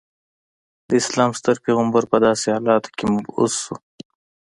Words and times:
د 0.87 0.89
اسلام 1.01 1.31
ستر 1.39 1.55
پیغمبر 1.65 2.03
په 2.11 2.17
داسې 2.25 2.45
حالاتو 2.55 2.89
کې 2.97 3.05
مبعوث 3.13 3.53
شو. 3.63 3.75